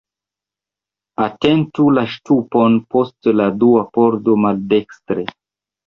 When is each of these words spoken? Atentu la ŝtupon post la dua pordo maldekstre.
Atentu 1.25 1.85
la 1.99 2.05
ŝtupon 2.15 2.81
post 2.97 3.33
la 3.39 3.51
dua 3.63 3.87
pordo 3.99 4.43
maldekstre. 4.49 5.33